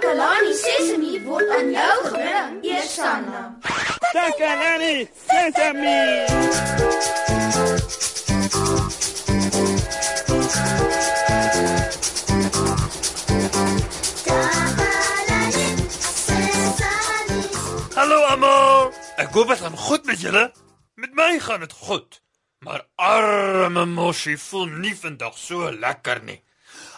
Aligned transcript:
Takalani 0.00 0.52
Sesemi 0.56 1.20
word 1.28 1.50
aan 1.52 1.66
jou 1.76 1.96
gebring, 2.08 2.64
Eersanna. 2.64 3.40
Takalani 4.14 4.94
Sesemi. 5.28 6.24
Hallo 17.92 18.24
almal. 18.24 18.88
Ek 19.20 19.28
hoop 19.36 19.52
dit 19.52 19.60
gaan 19.60 19.76
goed 19.76 20.08
met 20.08 20.24
julle. 20.24 20.46
Met 20.96 21.12
my 21.12 21.36
gaan 21.44 21.60
dit 21.60 21.76
goed. 21.76 22.22
Maar 22.64 22.86
arme 22.96 23.84
Moshi 23.84 24.38
voel 24.38 24.72
nie 24.80 24.96
vandag 24.96 25.36
so 25.36 25.68
lekker 25.68 26.24
nie. 26.24 26.40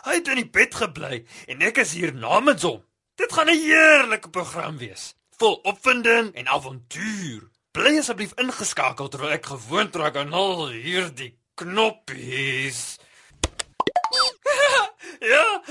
Hy 0.06 0.20
het 0.20 0.30
in 0.30 0.44
die 0.44 0.50
bed 0.54 0.78
gebly 0.78 1.24
en 1.50 1.66
ek 1.66 1.82
is 1.82 1.98
hier 1.98 2.14
namens 2.14 2.62
hom. 2.62 2.78
Dit 3.14 3.32
gaan 3.32 3.46
'n 3.46 3.58
heerlike 3.58 4.30
program 4.30 4.78
wees, 4.78 5.14
vol 5.36 5.54
opwinding 5.54 6.34
en 6.34 6.46
avontuur. 6.46 7.50
Bly 7.70 7.98
asseblief 7.98 8.32
ingeskakel 8.34 9.08
terwyl 9.08 9.36
ek 9.36 9.46
gewoond 9.46 9.96
raak 9.96 10.16
aan 10.16 10.32
al 10.32 10.68
hierdie 10.68 11.38
knoppies. 11.54 12.98
ja, 15.32 15.62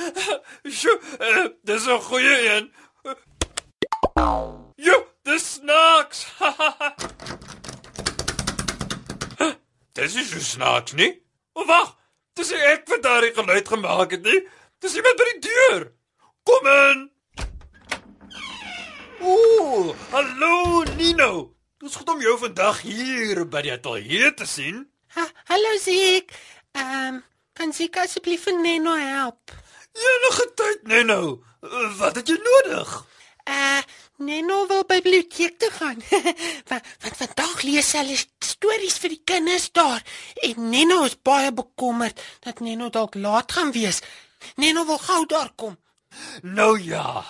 sjoe, 0.64 1.00
uh, 1.20 1.48
dis 1.64 1.86
'n 1.86 2.02
goeie 2.10 2.36
een. 2.50 2.74
Jo, 4.76 5.08
dis 5.22 5.54
snaaks. 5.54 6.28
dis 9.98 10.16
is 10.16 10.30
so 10.30 10.40
snaaks 10.40 10.94
nie. 10.94 11.24
O 11.54 11.66
wag, 11.66 11.98
dis 12.34 12.52
ek 12.52 12.90
wat 12.90 13.04
daardie 13.04 13.34
geluid 13.34 13.68
gemaak 13.68 14.12
het 14.12 14.22
nie. 14.22 14.48
Dis 14.80 14.96
iemand 14.96 15.18
by 15.18 15.26
die 15.32 15.50
deur. 15.50 15.92
Kom 16.44 16.68
in. 16.68 17.12
Ooh, 19.22 19.94
hallo 20.10 20.84
Nino. 20.98 21.54
Dis 21.78 21.96
goed 21.96 22.10
om 22.10 22.22
jou 22.22 22.34
vandag 22.42 22.80
hier 22.82 23.44
by 23.46 23.62
die 23.62 23.74
ateljee 23.74 24.32
te 24.34 24.48
sien. 24.50 24.80
Ha, 25.14 25.26
hallo 25.52 25.76
Ziek. 25.78 26.34
Ehm, 26.74 27.20
um, 27.20 27.20
kan 27.54 27.74
Ziek 27.74 28.00
asseblief 28.02 28.48
vir 28.48 28.58
Neno 28.58 28.96
help? 28.98 29.54
Enige 29.94 30.48
tyd, 30.56 30.88
Nino. 30.90 31.44
Wat 32.00 32.18
het 32.18 32.32
jy 32.34 32.40
nodig? 32.42 32.96
Uh, 33.46 33.84
Neno 34.18 34.66
wil 34.72 34.82
by 34.90 34.98
biblioteek 35.04 35.60
toe 35.62 35.70
gaan. 35.76 36.02
want, 36.72 36.90
want 37.06 37.22
vandag 37.22 37.62
lees 37.68 37.94
hulle 38.00 38.18
stories 38.46 38.98
vir 39.04 39.18
die 39.18 39.22
kinders 39.34 39.70
daar 39.72 40.02
en 40.50 40.70
Neno 40.74 41.04
is 41.06 41.20
baie 41.22 41.54
bekommerd 41.54 42.22
dat 42.42 42.66
Neno 42.66 42.90
dalk 42.90 43.20
laat 43.22 43.54
gaan 43.54 43.70
wees. 43.78 44.02
Neno 44.58 44.86
wil 44.90 45.02
gou 45.06 45.26
daar 45.30 45.54
kom. 45.56 45.78
Nou 46.42 46.82
ja, 46.82 47.22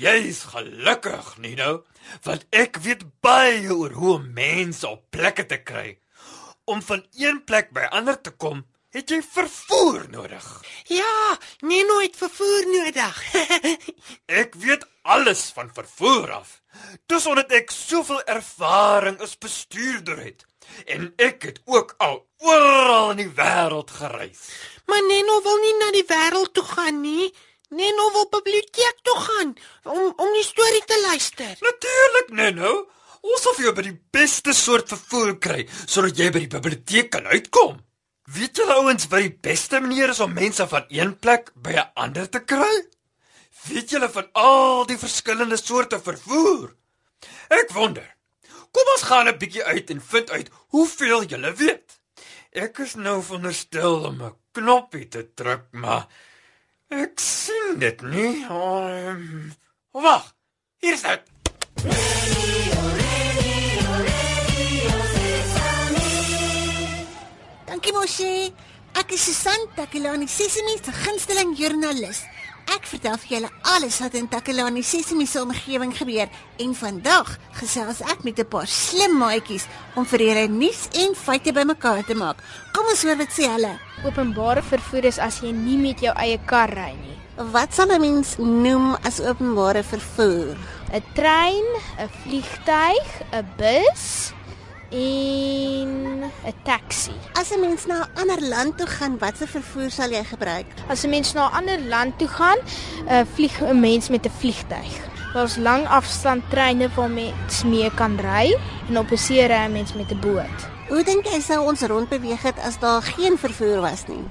jy's 0.00 0.42
gelukkig, 0.52 1.36
Nino, 1.42 1.82
want 2.24 2.46
ek 2.50 2.78
weet 2.84 3.04
baie 3.24 3.68
oor 3.74 3.94
hoe 3.96 4.14
om 4.18 4.28
mense 4.36 4.86
op 4.88 5.04
plekke 5.14 5.46
te 5.46 5.60
kry. 5.62 5.98
Om 6.64 6.82
van 6.82 7.04
een 7.18 7.42
plek 7.44 7.72
by 7.74 7.88
ander 7.90 8.20
te 8.20 8.30
kom, 8.30 8.62
het 8.92 9.10
jy 9.10 9.22
vervoer 9.24 10.06
nodig. 10.12 10.46
Ja, 10.92 11.38
Neno 11.64 12.00
het 12.02 12.16
vervoer 12.16 12.68
nodig. 12.68 13.20
ek 14.42 14.56
weet 14.60 14.84
alles 15.02 15.48
van 15.56 15.72
vervoer 15.74 16.32
af. 16.42 16.58
Dis 17.08 17.26
omdat 17.28 17.52
ek 17.56 17.72
soveel 17.72 18.20
ervaring 18.28 19.20
as 19.24 19.36
bestuurder 19.40 20.20
het 20.20 20.46
en 20.88 21.10
ek 21.20 21.42
het 21.44 21.58
ook 21.68 21.94
al 22.00 22.22
oral 22.40 23.10
in 23.12 23.24
die 23.24 23.32
wêreld 23.36 23.90
gereis. 23.92 24.44
Maar 24.88 25.02
Neno 25.08 25.40
wil 25.44 25.58
nie 25.60 25.74
na 25.80 25.90
die 25.96 26.06
wêreld 26.08 26.54
toe 26.56 26.64
gaan 26.64 27.02
nie. 27.04 27.32
Neno 27.72 28.08
wil 28.12 28.26
biblioteek 28.28 28.98
toe 29.02 29.18
gaan 29.26 29.54
om 29.88 30.12
om 30.16 30.34
die 30.36 30.44
storie 30.44 30.82
te 30.84 30.98
luister. 31.08 31.54
Natuurlik, 31.64 32.28
Neno. 32.36 32.72
Ons 33.22 33.46
vir 33.56 33.68
jou 33.68 33.72
by 33.76 33.84
die 33.86 33.98
beste 34.12 34.52
soort 34.52 34.90
vervoer 34.90 35.36
kry 35.38 35.62
sodat 35.86 36.18
jy 36.18 36.28
by 36.34 36.42
die 36.44 36.52
biblioteek 36.52 37.12
kan 37.14 37.28
uitkom. 37.30 37.78
Weet 38.34 38.58
julle 38.60 38.76
ouens 38.82 39.06
wat 39.12 39.24
die 39.24 39.36
beste 39.48 39.80
manier 39.80 40.12
is 40.12 40.20
om 40.20 40.34
mense 40.34 40.66
van 40.68 40.84
een 40.92 41.14
plek 41.18 41.52
by 41.54 41.72
'n 41.72 41.90
ander 41.94 42.28
te 42.28 42.40
kry? 42.40 42.74
Weet 43.68 43.90
julle 43.90 44.08
van 44.08 44.28
al 44.32 44.84
die 44.86 44.98
verskillende 44.98 45.56
soorte 45.56 46.00
vervoer? 46.00 46.74
Ek 47.48 47.72
wonder. 47.72 48.16
Kom 48.72 48.92
ons 48.94 49.02
gaan 49.08 49.28
'n 49.28 49.38
bietjie 49.38 49.64
uit 49.64 49.90
en 49.90 50.00
vind 50.00 50.30
uit 50.30 50.50
hoeveel 50.68 51.24
julle 51.24 51.52
weet. 51.52 52.00
Ek 52.52 52.78
is 52.78 52.94
nou 52.94 53.22
veronderstel 53.22 54.04
om 54.04 54.22
'n 54.22 54.36
knoppie 54.52 55.08
te 55.08 55.34
druk, 55.34 55.72
maar 55.72 56.08
ek 56.92 57.20
sien 57.20 57.78
dit 57.80 58.02
nie. 58.12 58.44
Um, 58.52 59.52
Wag. 59.96 60.28
Hier 60.82 60.92
is 60.92 61.02
dit. 61.02 61.22
Dankie 67.66 67.92
Moshi. 67.96 68.52
Ek 69.00 69.14
is 69.16 69.24
Susan 69.24 69.68
Takelani 69.76 70.28
Sesimi 70.28 70.76
se 70.76 70.92
gunsteling 70.92 71.56
joernalis. 71.56 72.26
Ek 72.72 72.86
vertel 72.88 73.18
vir 73.20 73.32
julle 73.34 73.48
alles 73.68 73.98
wat 74.00 74.14
in 74.16 74.28
Takelani 74.32 74.80
Sesimi 74.86 75.26
se 75.28 75.42
omgewing 75.42 75.90
gebeur 75.92 76.30
en 76.62 76.70
vandag 76.78 77.34
gesels 77.58 78.00
ek 78.00 78.24
met 78.24 78.38
'n 78.40 78.48
paar 78.48 78.66
slim 78.66 79.18
maatjies 79.20 79.66
om 79.94 80.06
vir 80.06 80.20
julle 80.20 80.46
nuus 80.48 80.88
en 81.02 81.12
feite 81.14 81.52
bymekaar 81.52 82.04
te 82.06 82.14
maak. 82.14 82.38
Kom 82.72 82.86
ons 82.88 83.02
hoor 83.02 83.18
wat 83.18 83.32
sê 83.36 83.44
hulle. 83.54 83.74
Openbare 84.04 84.62
vervoer 84.62 85.04
is 85.04 85.18
as 85.18 85.40
jy 85.42 85.52
nie 85.52 85.76
met 85.76 86.00
jou 86.00 86.14
eie 86.16 86.38
kar 86.46 86.70
ry 86.70 86.94
nie. 86.96 87.18
Wat 87.36 87.74
sal 87.74 87.92
'n 87.92 88.00
mens 88.00 88.36
noem 88.38 88.96
as 89.04 89.20
openbare 89.20 89.82
vervoer? 89.82 90.56
'n 90.92 91.02
Trein, 91.14 91.68
'n 91.98 92.08
vliegtyg, 92.22 93.06
'n 93.32 93.46
bus 93.58 94.32
en 94.90 95.91
'n 96.44 96.54
taxi. 96.64 97.14
As 97.34 97.50
'n 97.50 97.60
mens 97.60 97.86
na 97.86 98.02
'n 98.02 98.20
ander 98.20 98.40
land 98.48 98.78
toe 98.78 98.86
gaan, 98.86 99.18
watse 99.18 99.46
vervoer 99.46 99.90
sal 99.90 100.10
jy 100.10 100.24
gebruik? 100.24 100.66
As 100.88 101.04
'n 101.04 101.10
mens 101.10 101.32
na 101.32 101.48
'n 101.48 101.52
ander 101.58 101.80
land 101.80 102.18
toe 102.18 102.28
gaan, 102.28 102.58
uh, 103.10 103.20
vlieg 103.34 103.60
'n 103.60 103.80
mens 103.80 104.08
met 104.08 104.26
'n 104.26 104.32
vliegtyg. 104.38 104.92
Daar's 105.32 105.56
lang 105.56 105.88
afstand 105.88 106.42
treine 106.50 106.88
waar 106.94 107.10
mens 107.10 107.64
mee 107.64 107.90
kan 107.94 108.18
ry 108.20 108.56
en 108.88 108.98
op 108.98 109.10
'n 109.10 109.16
see 109.16 109.46
ry 109.46 109.70
mens 109.70 109.94
met 109.94 110.10
'n 110.10 110.20
boot. 110.20 110.58
Hoe 110.88 111.04
dink 111.04 111.24
jy 111.26 111.40
sou 111.40 111.66
ons 111.66 111.80
rondbeweeg 111.80 112.42
het 112.42 112.58
as 112.58 112.78
daar 112.78 113.02
geen 113.02 113.38
vervoer 113.38 113.80
was 113.80 114.06
nie? 114.06 114.24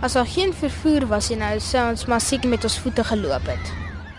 As 0.00 0.12
daar 0.12 0.26
geen 0.26 0.54
vervoer 0.54 1.06
was 1.06 1.28
nie, 1.28 1.38
nou 1.38 1.60
sou 1.60 1.90
ons 1.90 2.06
maar 2.06 2.20
seker 2.20 2.48
met 2.48 2.64
ons 2.64 2.78
voete 2.78 3.04
geloop 3.04 3.46
het. 3.46 3.72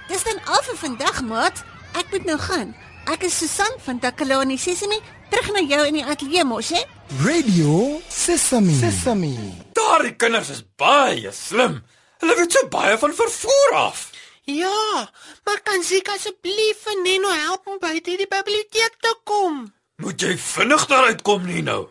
Dis 0.07 0.23
dan 0.23 0.39
al 0.45 0.61
vir 0.63 0.77
vandag, 0.77 1.21
maat. 1.21 1.63
Ek 1.97 2.05
moet 2.11 2.25
nou 2.25 2.37
gaan. 2.37 2.75
Ek 3.11 3.23
is 3.23 3.37
Susan 3.37 3.73
van 3.77 3.99
Takalani 3.99 4.57
Sesimi, 4.57 4.99
terug 5.29 5.51
na 5.51 5.59
jou 5.59 5.85
in 5.87 5.93
die 5.93 6.05
ateljee 6.05 6.43
mos, 6.45 6.69
hè? 6.69 6.83
Radio 7.19 7.99
Sesame. 8.07 8.71
Sesame. 8.71 9.35
Daardie 9.75 10.15
kinders 10.15 10.49
is 10.49 10.61
baie 10.79 11.31
slim. 11.35 11.81
Hulle 12.23 12.35
weet 12.37 12.53
so 12.55 12.69
baie 12.71 12.95
van 12.97 13.11
vervoer 13.13 13.73
af. 13.75 14.05
Ja, 14.47 15.09
maar 15.43 15.59
kan 15.65 15.83
Ziek 15.83 16.07
asseblief 16.07 16.85
vir 16.85 17.01
Neno 17.03 17.33
help 17.35 17.67
om 17.67 17.81
by 17.83 17.97
die 17.99 18.15
biblioteek 18.23 18.95
te 19.03 19.11
kom? 19.27 19.65
Moet 19.99 20.23
jy 20.23 20.37
vinnig 20.39 20.85
daar 20.87 21.09
uitkom 21.11 21.43
nie 21.49 21.61
nou. 21.67 21.89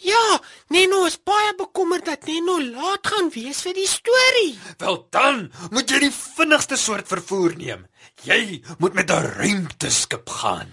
Ja, 0.00 0.40
Neno 0.72 1.04
is 1.04 1.18
baie 1.20 1.52
bekommerd 1.58 2.08
dat 2.08 2.24
Neno 2.26 2.56
laat 2.62 3.12
gaan 3.12 3.28
wees 3.34 3.60
vir 3.66 3.76
die 3.76 3.86
storie. 3.86 4.56
Wel 4.80 4.96
dan, 5.12 5.50
moet 5.70 5.92
jy 5.92 6.00
die 6.06 6.14
vinnigste 6.16 6.80
soort 6.80 7.12
vervoer 7.12 7.58
neem. 7.60 7.84
Jy 8.24 8.62
moet 8.78 8.96
met 8.96 9.12
'n 9.12 9.36
ruimteskip 9.36 10.32
gaan. 10.40 10.72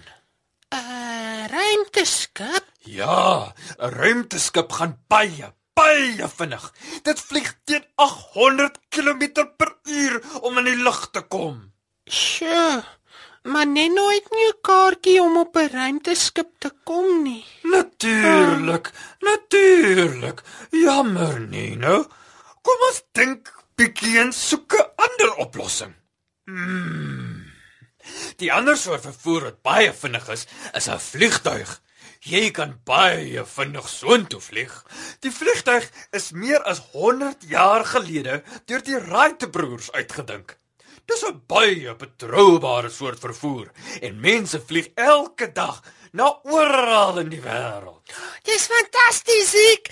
Ruimteskip? 1.70 2.64
Ja, 2.82 3.54
'n 3.78 3.90
ruimteskip 3.94 4.72
gaan 4.72 4.94
baie, 5.08 5.54
baie 5.78 6.28
vinnig. 6.28 6.64
Dit 7.02 7.20
vlieg 7.20 7.50
teen 7.64 7.84
800 7.94 8.78
km/h 8.88 10.40
om 10.42 10.58
in 10.58 10.64
die 10.64 10.76
lug 10.76 11.10
te 11.10 11.22
kom. 11.22 11.72
Sjoe. 12.06 12.82
Maar 13.42 13.66
Neno 13.66 14.08
het 14.10 14.26
nie 14.30 14.50
'n 14.50 14.60
kaartjie 14.60 15.22
om 15.22 15.36
op 15.36 15.56
'n 15.56 15.70
ruimteskip 15.72 16.50
te 16.58 16.70
kom 16.84 17.22
nie. 17.22 17.44
Natuurlik, 17.62 18.90
natuurlik. 19.20 20.42
Jammer, 20.70 21.40
Nino. 21.40 22.06
Kom 22.62 22.78
ons 22.88 23.02
dink 23.12 23.54
bietjie 23.76 24.18
en 24.18 24.32
soek 24.32 24.72
'n 24.74 24.90
ander 24.96 25.34
oplossing. 25.34 25.94
Hmm. 26.44 27.39
Die 28.36 28.52
ander 28.52 28.76
soort 28.76 29.02
vervoer 29.02 29.42
wat 29.50 29.62
baie 29.62 29.92
vinnig 29.92 30.28
is, 30.28 30.46
is 30.74 30.88
'n 30.88 30.98
vliegtuig. 30.98 31.80
Jy 32.20 32.50
kan 32.50 32.80
baie 32.84 33.44
vinnig 33.44 33.88
soontoe 33.88 34.40
vlieg. 34.40 34.72
Die 35.20 35.32
vliegtuig 35.32 35.90
is 36.12 36.32
meer 36.32 36.62
as 36.62 36.82
100 36.92 37.46
jaar 37.48 37.84
gelede 37.84 38.42
deur 38.66 38.82
die 38.82 38.98
Wright 38.98 39.50
broers 39.50 39.92
uitgedink. 39.92 40.56
Dis 41.06 41.24
'n 41.24 41.42
baie 41.46 41.94
betroubare 41.94 42.90
soort 42.90 43.18
vervoer 43.18 43.70
en 44.00 44.20
mense 44.20 44.60
vlieg 44.60 44.88
elke 44.94 45.52
dag 45.52 45.82
na 46.12 46.40
oral 46.42 47.18
in 47.18 47.30
die 47.32 47.42
wêreld. 47.42 48.12
Dis 48.42 48.66
fantasties, 48.66 49.54
ek. 49.72 49.90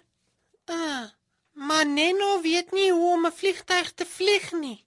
ah, 0.74 1.06
maar 1.52 1.86
Neno 1.86 2.40
weet 2.40 2.72
nie 2.72 2.90
hoe 2.90 3.12
om 3.12 3.26
'n 3.26 3.32
vliegtuig 3.32 3.92
te 3.94 4.06
vlieg 4.06 4.52
nie. 4.52 4.78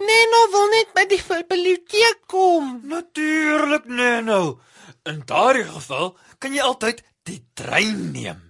Neno 0.00 0.40
wil 0.52 0.68
net 0.72 0.92
by 0.96 1.04
die 1.10 1.20
biblioteek 1.20 2.22
kom. 2.30 2.80
Natuurlik, 2.88 3.84
Neno. 3.84 4.60
In 5.08 5.22
daardie 5.28 5.66
geval 5.68 6.14
kan 6.40 6.54
jy 6.56 6.62
altyd 6.64 7.02
die 7.28 7.40
trein 7.54 8.10
neem. 8.14 8.40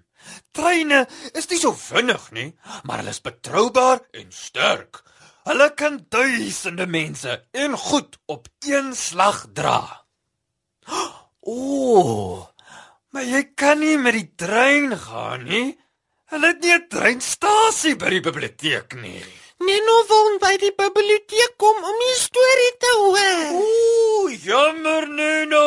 Treine 0.54 1.04
is 1.34 1.48
nie 1.50 1.58
so 1.58 1.72
vinnig 1.74 2.28
nie, 2.34 2.48
maar 2.84 3.02
hulle 3.02 3.14
is 3.14 3.22
betroubaar 3.24 4.02
en 4.14 4.30
sterk. 4.34 5.02
Hulle 5.48 5.70
kan 5.74 5.98
duisende 6.12 6.86
mense 6.86 7.36
en 7.56 7.76
goed 7.78 8.18
op 8.30 8.48
een 8.66 8.94
slag 8.94 9.46
dra. 9.54 9.80
O, 11.40 11.54
oh, 11.56 12.40
maar 13.16 13.24
jy 13.24 13.40
kan 13.56 13.78
nie 13.80 13.94
met 13.96 14.12
die 14.12 14.26
trein 14.36 14.92
gaan 14.92 15.46
nie. 15.48 15.72
Hulle 16.30 16.50
het 16.52 16.60
nie 16.60 16.74
'n 16.74 16.84
treinstasie 16.92 17.94
by 17.96 18.10
die 18.12 18.20
biblioteek 18.20 18.92
nie. 19.00 19.24
Neno 19.60 19.96
wil 20.08 20.38
by 20.40 20.54
die 20.62 20.72
biblioteek 20.76 21.56
kom 21.60 21.82
om 21.84 21.98
die 22.02 22.16
storie 22.18 22.70
te 22.80 22.92
hoor. 22.96 23.40
Ooh, 23.60 24.30
jammer 24.44 25.06
Neno. 25.08 25.64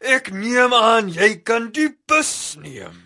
Ek 0.00 0.30
neem 0.34 0.74
aan 0.74 1.08
jy 1.14 1.36
kan 1.46 1.70
die 1.74 1.88
bus 2.10 2.32
neem. 2.62 2.96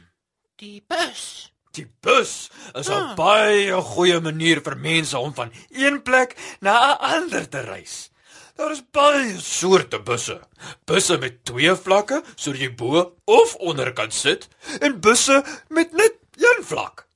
Die 0.60 0.80
bus. 0.88 1.50
Die 1.76 1.86
bus 2.04 2.50
is 2.74 2.88
'n 2.88 2.92
Ah. 2.92 3.14
baie 3.16 3.72
goeie 3.82 4.20
manier 4.20 4.60
vir 4.60 4.76
mense 4.76 5.18
om 5.18 5.32
van 5.34 5.52
een 5.70 6.02
plek 6.02 6.36
na 6.60 6.92
'n 6.92 6.98
ander 7.00 7.48
te 7.48 7.60
reis. 7.60 8.10
Daar 8.56 8.72
is 8.72 8.82
baie 8.92 9.38
soorte 9.40 9.98
busse. 9.98 10.40
Busse 10.86 11.18
met 11.18 11.44
twee 11.44 11.74
vlakke 11.74 12.22
sodat 12.36 12.60
jy 12.60 12.74
bo 12.74 13.16
of 13.24 13.54
onder 13.56 13.92
kan 13.92 14.10
sit 14.10 14.48
en 14.80 15.00
busse 15.00 15.42
met 15.68 15.92
net 15.92 16.14
een 16.36 16.64
vlak. 16.64 17.06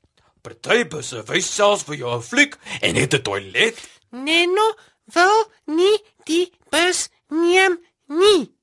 Party 0.46 0.84
busse 0.86 1.24
wys 1.26 1.46
selfs 1.50 1.82
vir 1.88 1.96
jou 2.00 2.10
'n 2.14 2.22
fliek 2.22 2.52
en 2.86 2.94
het 2.94 3.14
'n 3.14 3.22
toilet. 3.28 3.76
Neno 4.10 4.66
wil 5.16 5.38
nie 5.66 5.98
die 6.24 6.52
bus 6.70 7.08
neem 7.28 7.78
nie. 8.06 8.54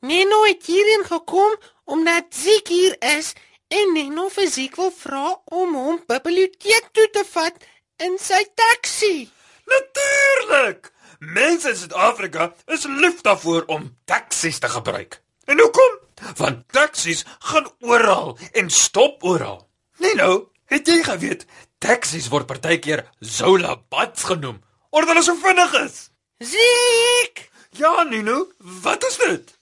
Neno 0.00 0.38
het 0.44 0.64
hierheen 0.66 1.04
gekom 1.04 1.52
omdat 1.84 2.24
Ziek 2.30 2.68
hier 2.68 2.96
is 3.18 3.34
en 3.68 3.92
Neno 3.92 4.28
vir 4.28 4.48
Ziek 4.48 4.76
wil 4.76 4.90
vra 4.90 5.42
om 5.44 5.74
hom 5.74 6.00
biblioteek 6.06 6.88
toe 6.92 7.08
te 7.10 7.24
vat 7.34 7.54
in 7.96 8.18
sy 8.18 8.42
taxi. 8.54 9.30
Natuurlik. 9.66 10.92
Mense 11.18 11.68
in 11.68 11.76
Suid-Afrika 11.76 12.54
is 12.66 12.84
lief 12.84 13.20
daarvoor 13.20 13.64
om 13.66 13.96
taksies 14.04 14.58
te 14.58 14.68
gebruik. 14.68 15.22
En 15.44 15.60
hoekom? 15.60 15.98
Want 16.36 16.68
taksies 16.72 17.24
gaan 17.38 17.68
oral 17.80 18.38
en 18.52 18.70
stop 18.70 19.24
oral. 19.24 19.68
Nee 19.98 20.14
nou, 20.14 20.48
het 20.72 20.88
jy 20.88 21.02
geweet 21.06 21.46
taksies 21.82 22.30
word 22.32 22.48
partykeer 22.50 23.04
Zola 23.20 23.76
Bats 23.88 24.26
genoem 24.28 24.62
omdat 24.90 25.12
hulle 25.12 25.22
so 25.26 25.36
vinnig 25.42 25.72
is? 25.84 25.96
Ziek! 26.38 27.50
Ja, 27.76 28.02
Nino, 28.02 28.46
wat 28.58 29.04
is 29.04 29.16
dit? 29.16 29.56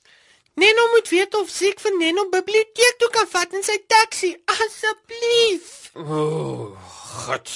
Neno 0.54 0.88
moet 0.90 1.08
weet 1.08 1.34
of 1.34 1.48
Ziek 1.50 1.80
vir 1.82 1.96
Neno 1.98 2.28
biblioteek 2.30 2.98
toe 2.98 3.10
kan 3.10 3.26
vat 3.30 3.56
in 3.58 3.64
sy 3.66 3.80
taxi. 3.90 4.30
Asseblief. 4.46 5.90
O, 5.98 6.04
oh, 6.04 6.92
God. 7.26 7.50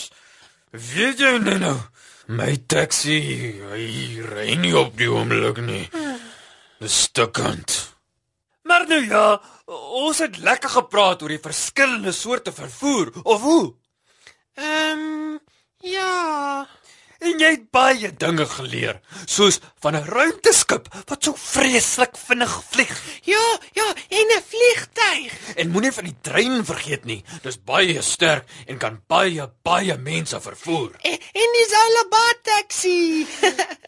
Weet 0.75 1.23
jy 1.23 1.37
Nino, 1.45 1.77
my 2.27 2.57
taxi, 2.67 3.21
hy 3.71 3.87
ry 4.27 4.57
nie 4.59 4.75
op 4.77 4.99
die 4.99 5.11
oomblik 5.13 5.63
nie. 5.63 5.87
Dis 6.83 7.05
stukkend. 7.07 7.88
Maar 8.69 8.85
nou 8.89 9.01
ja, 9.09 9.41
ons 10.05 10.19
het 10.21 10.37
lekker 10.45 10.69
gepraat 10.69 11.23
oor 11.25 11.33
die 11.33 11.41
verskillende 11.41 12.13
soorte 12.13 12.53
vervoer, 12.53 13.13
of 13.23 13.41
hoe? 13.41 13.63
Ehm 14.59 15.07
um, 15.07 15.39
ja. 15.81 16.67
En 17.19 17.41
jy 17.43 17.49
het 17.51 17.65
baie 17.75 18.11
dinge 18.15 18.45
geleer, 18.47 19.01
soos 19.27 19.59
van 19.83 19.97
'n 19.97 20.05
ruimteskip 20.07 20.87
wat 21.09 21.25
so 21.25 21.35
vreeslik 21.35 22.15
vinnig 22.27 22.53
vlieg. 22.71 22.95
Ja, 23.23 23.59
ja, 23.73 23.89
en 24.09 24.27
'n 24.37 24.43
vliegtyg. 24.53 25.33
En 25.57 25.71
moenie 25.71 25.93
van 25.93 26.05
die 26.05 26.17
trein 26.21 26.65
vergeet 26.65 27.05
nie. 27.05 27.25
Dis 27.43 27.63
baie 27.63 28.03
sterk 28.03 28.45
en 28.67 28.79
kan 28.79 29.03
baie 29.07 29.51
baie 29.63 29.97
mense 29.97 30.41
vervoer. 30.41 30.91
En, 31.01 31.19
en 31.33 31.49
die 31.57 31.69
Zalabat 31.69 32.39
taxi. 32.43 33.27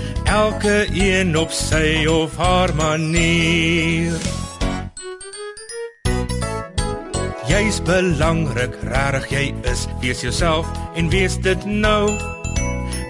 elke 0.31 0.87
een 0.93 1.37
op 1.37 1.51
sy 1.51 2.05
of 2.07 2.37
haar 2.37 2.71
manier. 2.75 4.15
Jy's 7.47 7.81
belangrik, 7.83 8.77
rarig 8.87 9.27
jy 9.31 9.49
is, 9.67 9.87
wees 9.99 10.23
jouself 10.23 10.67
en 10.95 11.11
wees 11.11 11.35
dit 11.43 11.65
nou. 11.67 12.07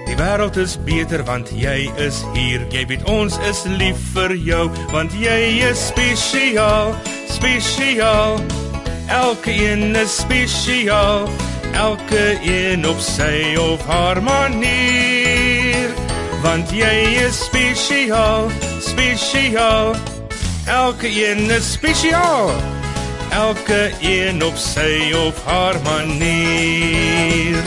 Die 0.09 0.17
wêreld 0.17 0.57
is 0.57 0.79
beter 0.87 1.21
want 1.29 1.53
jy 1.53 1.91
is 2.01 2.23
hier. 2.33 2.65
Jy 2.73 2.87
weet 2.89 3.05
ons 3.11 3.37
is 3.51 3.63
lief 3.69 4.01
vir 4.15 4.33
jou 4.41 4.65
want 4.89 5.13
jy 5.13 5.39
is 5.69 5.87
spesiaal, 5.91 6.95
spesiaal. 7.29 8.41
Elke 9.11 9.53
een 9.53 9.93
is 9.99 10.21
spesiaal, 10.23 11.29
elke 11.77 12.25
een 12.41 12.87
op 12.87 13.03
sy 13.03 13.53
of 13.61 13.85
haar 13.85 14.23
manier. 14.25 15.20
Want 16.41 16.71
jy 16.73 17.21
is 17.21 17.37
spesiaal, 17.45 18.49
spesiaal. 18.81 19.93
Elke 20.65 21.07
een 21.07 21.49
is 21.53 21.73
spesiaal. 21.73 22.49
Elke 23.31 23.91
een 24.01 24.43
op 24.43 24.57
sy 24.57 25.13
of 25.13 25.43
haar 25.45 25.77
manier. 25.85 27.61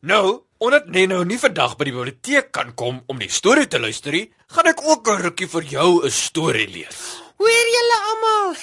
Nou, 0.00 0.42
omdat 0.58 0.86
Neno 0.86 1.22
nie 1.24 1.38
vandag 1.40 1.78
by 1.80 1.88
die 1.88 1.96
biblioteek 1.96 2.52
kan 2.52 2.74
kom 2.76 3.00
om 3.08 3.18
die 3.18 3.32
storie 3.32 3.66
te 3.72 3.80
luister 3.80 4.12
nie, 4.12 4.26
gaan 4.52 4.68
ek 4.68 4.84
ook 4.84 5.08
'n 5.08 5.22
rukkie 5.22 5.48
vir 5.48 5.62
jou 5.62 6.04
'n 6.04 6.10
storie 6.10 6.68
lees. 6.68 7.22
Hoor 7.40 7.66
julle 7.76 7.98
almal? 8.10 8.54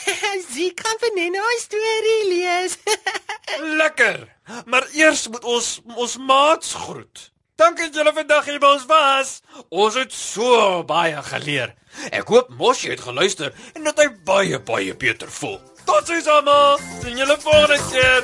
Ziek 0.54 0.80
gaan 0.86 1.00
vir 1.00 1.12
Neno 1.16 1.42
'n 1.42 1.60
storie 1.60 2.24
lees. 2.30 2.78
Lekker. 3.82 4.39
Maar 4.66 4.88
eers 4.94 5.28
moet 5.28 5.44
ons 5.44 5.82
ons 5.96 6.18
maats 6.18 6.74
groet. 6.74 7.32
Dankie 7.60 7.86
dat 7.90 7.96
julle 7.96 8.14
vandag 8.16 8.46
hier 8.48 8.60
by 8.60 8.70
ons 8.78 8.86
was. 8.88 9.32
Ons 9.70 9.98
het 10.00 10.14
so 10.16 10.84
baie 10.88 11.24
geleer. 11.32 11.76
Ek 12.12 12.28
hoop 12.32 12.54
Moshi 12.56 12.94
het 12.94 13.04
geluister 13.04 13.54
en 13.76 13.84
dat 13.84 14.00
hy 14.00 14.08
baie 14.26 14.60
baie 14.64 14.96
beter 14.96 15.32
voel. 15.40 15.60
Totsiens 15.86 16.28
almal. 16.28 16.80
Sien 17.02 17.18
julle 17.20 17.38
volgende 17.44 17.80
keer. 17.92 18.24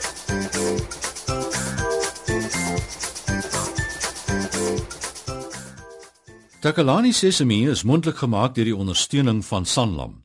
Takalani 6.66 7.12
Sesemi 7.14 7.68
is 7.70 7.84
mondelik 7.84 8.18
gemaak 8.18 8.56
deur 8.56 8.66
die 8.72 8.76
ondersteuning 8.76 9.44
van 9.46 9.66
Sanlam. 9.66 10.25